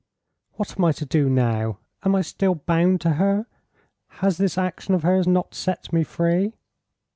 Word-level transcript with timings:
"What 0.53 0.75
am 0.79 0.85
I 0.85 0.93
to 0.93 1.05
do 1.05 1.29
now? 1.29 1.77
Am 2.01 2.15
I 2.15 2.23
still 2.23 2.55
bound 2.55 3.01
to 3.01 3.11
her? 3.21 3.45
Has 4.23 4.37
this 4.37 4.57
action 4.57 4.95
of 4.95 5.03
hers 5.03 5.27
not 5.27 5.53
set 5.53 5.93
me 5.93 6.03
free?" 6.03 6.53